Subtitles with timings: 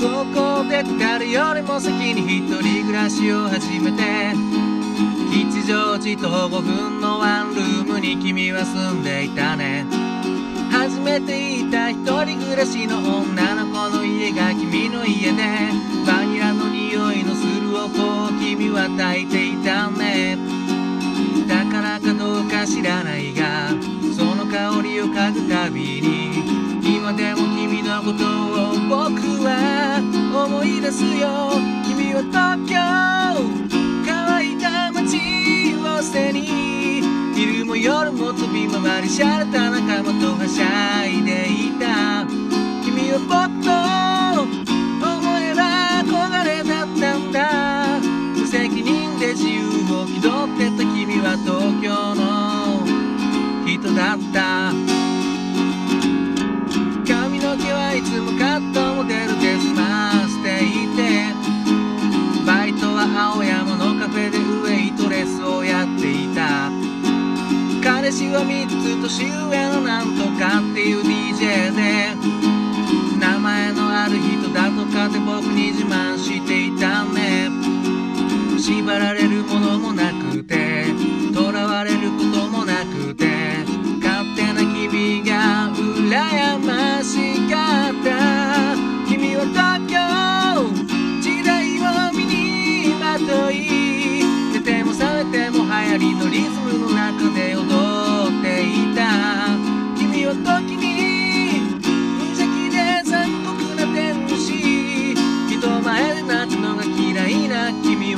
[0.00, 4.60] 高校出て誰よりも先に一人暮らしを始めて。
[5.30, 9.86] 吉祥寺と5分のワンルームに君は住んでいたね。
[10.72, 15.42] 初めていた一人暮らしの女の子の家が君の家で
[16.06, 20.36] バニラの匂いのする音を君は炊いていたね。
[21.46, 23.70] だからかどうか知らないが
[24.50, 26.42] 香りを嗅ぐたびに
[26.82, 30.02] 今でも君のことを僕は
[30.44, 31.52] 思い出すよ。
[31.86, 32.74] 君は東京
[34.04, 37.00] 乾いた街を捨てに
[37.32, 42.26] 昼も夜も飛び回りシャレた仲間とはしゃいでいた。
[42.82, 43.70] 君は僕と
[45.06, 46.10] 思えば憧
[46.44, 48.00] れだったんだ。
[48.34, 49.62] 無責任で自由
[49.94, 50.79] を気取ってた。
[68.10, 72.10] 私は3つ年上のなんとかっていう DJ で
[73.20, 77.48] 名前のある人だとかで僕に自慢していたね。
[78.58, 80.19] 縛られるものもなく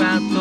[0.00, 0.39] な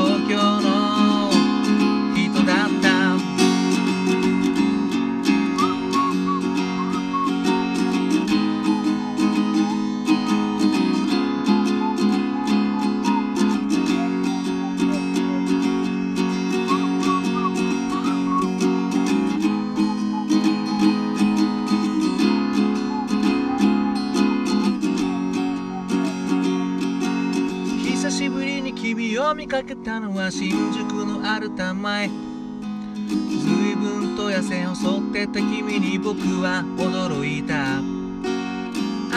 [29.49, 37.79] かけたのは新宿のアルタ前随分と痩せ細ってた君に僕は驚いた。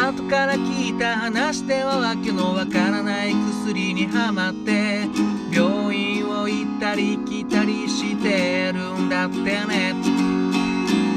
[0.08, 5.06] 後から聞いた話ではわけのわからない薬にはまって。
[5.52, 9.94] 病院を行ったり来たりしてるんだってね。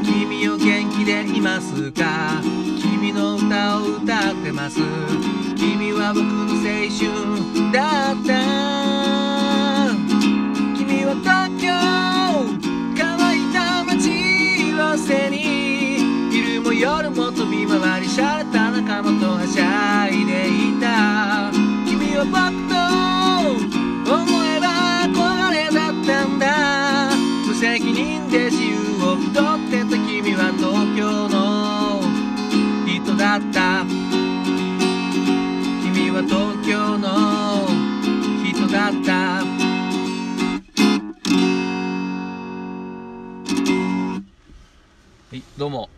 [0.04, 2.42] 君を元気でいますか？
[3.06, 4.80] 君の歌を歌ってます。
[5.56, 7.06] 君は僕の青春
[7.72, 8.34] だった。
[10.76, 11.70] 君は東京
[12.98, 13.06] 乾
[13.38, 13.94] いた街
[14.82, 16.32] を背に。
[16.32, 21.15] 昼も夜も飛び回りシャレた仲間とはしゃいでいた。
[45.58, 45.90] どうも。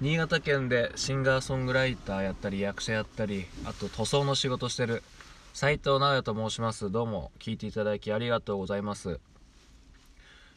[0.00, 5.04] 新潟県でシンガーソングライターやったり役者やったりあと塗装の仕事してる。
[5.54, 6.90] 斉藤直也と申します。
[6.90, 7.30] どうも。
[7.38, 9.20] 聞いていただきありがとうございます。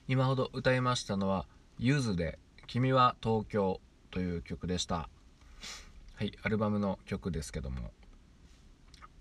[0.08, 1.46] 今ほど歌いましたのは
[1.78, 5.08] ゆずで「君は東京」という曲でした。
[6.16, 7.92] はいアルバムの曲ですけども。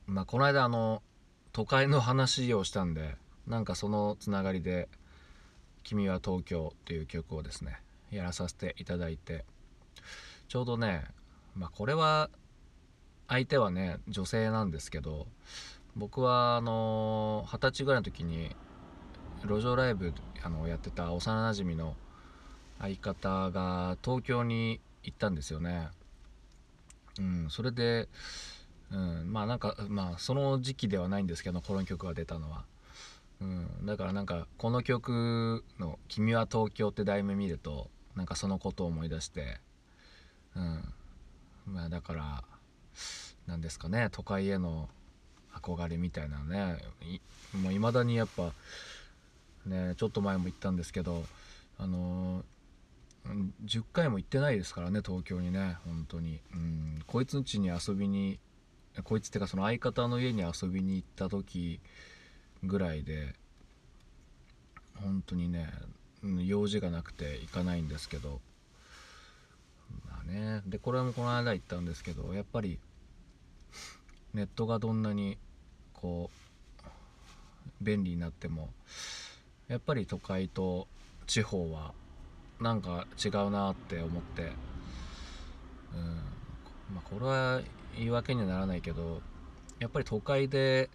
[0.06, 1.02] まあこの間あの
[1.52, 4.88] 都会の話をしたんでなんかそのつながりで
[5.84, 9.44] 「君は東京」っていう曲をですねやらさせていただいて
[10.48, 11.04] ちょうどね
[11.54, 12.30] まあこれは
[13.28, 15.26] 相手はね女性なんですけど
[15.96, 18.54] 僕はあの二十歳ぐらいの時に
[19.42, 21.94] 路上ライブあのやってた幼なじみの
[22.78, 25.88] 相方が東京に行ったんですよね。
[27.18, 28.08] うん、それで、
[28.92, 32.64] うん、まあなんかまあその時期ではないんですけどこの曲が出たのは。
[33.40, 37.88] うん、だからなんかこの曲の「君は東京」って題名見ると
[38.18, 39.58] なんかそのことを思い出して、
[40.56, 42.44] うん、まあだから
[43.46, 44.88] なんですかね都会への
[45.54, 47.20] 憧れみたいなねい
[47.56, 48.52] もう未だにやっぱ
[49.66, 51.24] ねちょっと前も言ったんですけど
[51.78, 52.42] あのー
[53.66, 56.40] 10回も行ってないですからね東京にね本当に。
[56.54, 57.02] うん。
[57.06, 58.38] こいつん家に遊びに
[59.04, 61.78] こいつってかその相方の家に遊びに行った時
[62.62, 63.34] ぐらいで
[64.94, 65.70] 本当にね
[66.22, 68.40] 用事がなくて行かないんですけど。
[70.28, 72.78] ねでこれもこの間言ったんですけどやっぱり
[74.34, 75.38] ネットがどんなに
[75.94, 76.88] こう
[77.80, 78.68] 便利になっても
[79.68, 80.86] やっぱり都会と
[81.26, 81.92] 地方は
[82.60, 84.52] なんか違うなって思って
[85.94, 87.60] うんまあこれは
[87.96, 89.20] 言い訳にはならないけど
[89.78, 90.90] やっぱり都会で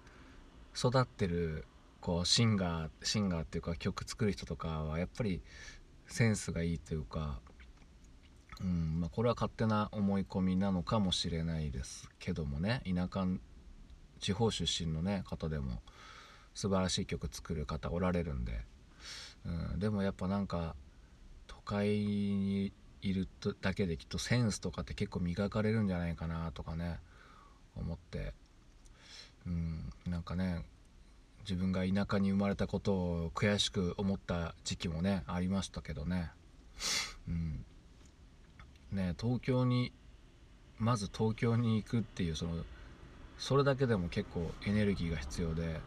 [0.75, 1.65] 育ってる
[2.03, 5.41] こうシンガーシンガーっていうか曲作る人とかはやっぱり
[6.05, 7.39] センスがいいというか、
[8.59, 12.81] うんまあ、これは勝手な思い込みなのかもしれないですけどもね。
[12.85, 13.25] 田舎
[14.19, 15.81] 地方出身の、ね、方でも
[16.53, 18.65] 素晴らしい曲作る方おられるんで、
[19.45, 20.75] うん、でもやっぱなんか
[21.47, 23.29] 都会にいる
[23.61, 26.99] だけできっとセンスとかって結構磨かれるんじゃないかなとかね
[27.77, 28.33] 思って。
[29.45, 30.65] うんなんかね
[31.43, 36.31] 自分が田舎に生まれたことを悔しく思った時期もねありましたけどね。
[37.27, 37.65] うん。
[38.91, 39.91] ね東京に
[40.77, 42.63] まず東京に行くっていうその
[43.37, 45.79] それだけでも結構エネルギーが必要で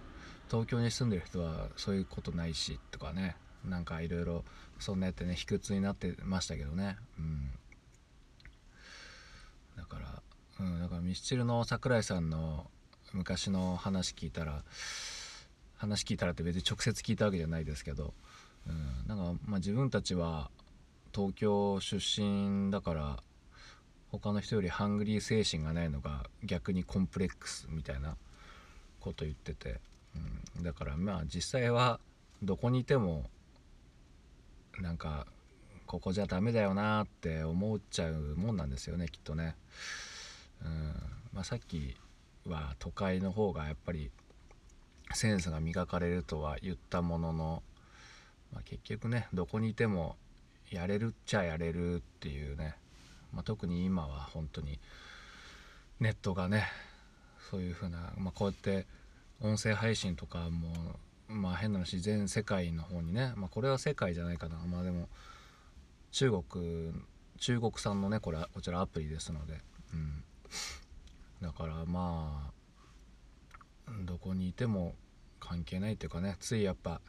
[0.50, 4.44] 東京に住んでる人はそういうことないしとかねなんかいろいろ
[4.78, 6.96] そんなやってね卑屈になってましたけどね。
[7.18, 7.50] うん。
[9.76, 10.22] だから
[10.60, 12.70] うんだからミスチルの桜井さんの
[13.12, 14.62] 昔の話聞いたら
[15.88, 18.14] 話聞いたらって別に直接聞いたわけじゃないですけど、
[18.68, 20.50] うん、なんかまあ自分たちは
[21.14, 23.22] 東京出身だから
[24.10, 28.16] 他の人よりハングリー精神がないのが逆にコンプレックスみたいな
[29.00, 29.80] こと言ってて、
[30.56, 32.00] うん、だからまあ実際は
[32.42, 33.24] どこにいても
[34.80, 35.26] なんか
[35.86, 39.56] ここじゃダメだよなって思っちゃうもんなんですよねきっとね。
[40.64, 40.94] うん
[41.32, 41.94] まあ、さっき
[42.46, 44.10] は都会の方がやっぱり
[45.16, 47.62] センスが磨かれるとは言ったものの、
[48.52, 50.16] まあ、結局ねどこにいても
[50.70, 52.76] やれるっちゃやれるっていうね、
[53.32, 54.78] まあ、特に今は本当に
[56.00, 56.66] ネットがね
[57.50, 58.86] そういう風な、まあ、こうやって
[59.40, 60.96] 音声配信とかも
[61.28, 64.56] まあ変な話全世界の方にね、まあ、これは世界じゃないかな。
[64.66, 65.08] まあでも
[66.12, 66.92] 中国
[67.38, 69.60] 中国産のねこれこちらアプリですので、
[69.92, 70.22] うん、
[71.42, 72.50] だからま
[73.86, 74.94] あどこにいても
[75.40, 77.00] 関係ないというかねついやっぱ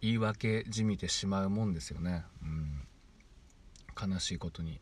[0.00, 4.80] 言い訳じみてしまうもんですよね、うん、悲しいことに。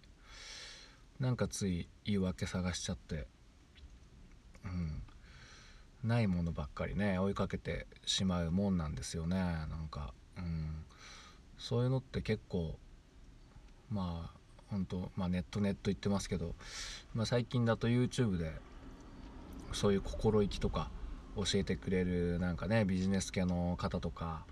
[1.20, 3.28] なんかつい言い訳探しちゃって、
[4.64, 5.02] うん、
[6.02, 9.36] ないものばっかりね追いかけてしまうもんなんですよね。
[9.36, 10.84] なんか、うん、
[11.58, 12.76] そういうのって結構
[13.88, 14.38] まあ
[14.68, 16.56] 本当まあネットネット言ってますけど、
[17.14, 18.52] まあ、最近だと YouTube で
[19.72, 20.90] そういう心意気とか
[21.36, 24.44] 教えてくれるなんかねビジネス系の方とか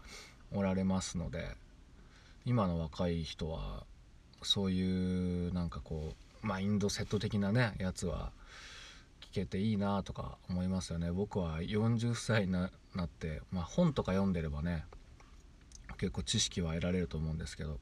[0.52, 1.48] おられますので
[2.44, 3.84] 今の若い人は
[4.42, 8.32] そういうなんかこうマインドセット的なねやつは
[9.20, 11.12] 聞けていいなとか思いますよね。
[11.12, 12.68] 僕は40歳にな
[13.02, 14.84] って、まあ、本とか読んでればね
[15.98, 17.78] 結構知識は得られると思うんですけど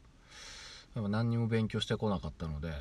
[0.94, 2.72] でも何にも勉強してこなかったので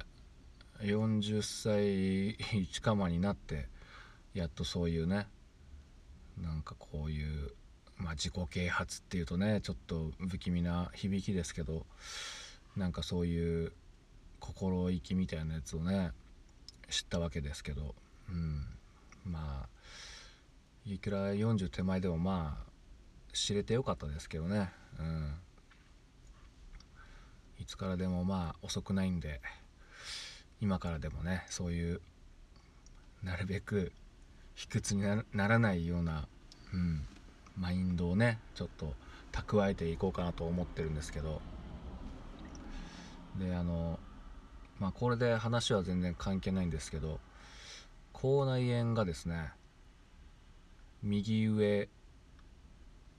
[0.81, 2.35] 40歳
[2.67, 3.67] 近間になって
[4.33, 5.27] やっとそういうね
[6.41, 7.51] なんかこういう、
[7.97, 11.85] まあ、自己啓発っていうとねちょっと不気味な響きですけど
[12.75, 13.71] なんかそういう
[14.39, 16.11] 心意気みたいなやつをね
[16.89, 17.95] 知ったわけですけど、
[18.29, 18.65] うん、
[19.25, 19.69] まあ
[20.85, 22.67] いくら40手前でもまあ
[23.33, 25.33] 知れてよかったですけどね、うん、
[27.59, 29.41] いつからでもまあ遅くないんで
[30.61, 32.01] 今からでもねそういう
[33.23, 33.91] なるべく
[34.57, 36.27] 卑屈にならないような、
[36.73, 37.05] うん、
[37.55, 38.95] マインドをねちょっと
[39.31, 41.41] 蓄えていこうかなと思ってるんですけど。
[43.37, 43.99] であの
[44.79, 47.19] まあこれで話は全然関係ないんですけど
[48.13, 49.51] 口内炎がですね
[51.03, 51.87] 右上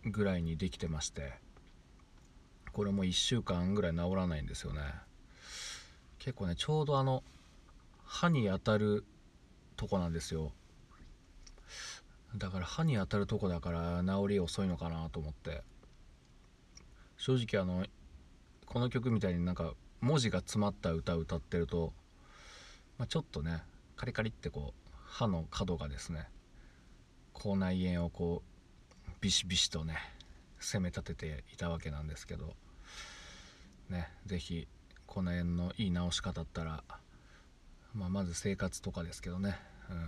[0.05, 1.35] ぐらいにできてまして
[2.73, 4.81] これも1週間ぐらい治らないんですよね。
[6.19, 7.23] 結構ねちょうどあの
[8.05, 9.05] 歯に当たる
[9.77, 10.53] とこなんですよ。
[12.37, 15.63] だから歯に当たるとこだから治り遅いのかなと思って。
[17.19, 17.85] 正直あの
[18.65, 21.93] この曲みたいになんか文字が詰まった歌を歌ってると、
[22.97, 23.63] まあ、ちょっとね
[23.97, 26.29] カリカリってこう歯の角がですね
[27.33, 29.97] 口内炎をこうビシビシとね
[30.61, 32.55] 攻め立てていたわけなんですけど
[33.91, 34.69] ね是非
[35.07, 36.85] 口内炎のいい治し方だったら、
[37.95, 39.59] まあ、まず生活とかですけどね、
[39.91, 40.01] うん、い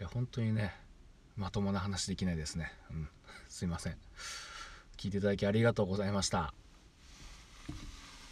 [0.00, 0.74] や本当にね
[1.36, 2.72] まともな話できないですね。
[2.90, 3.08] うん。
[3.48, 3.96] すいません。
[4.96, 6.54] 聞いていただきありがとうございました。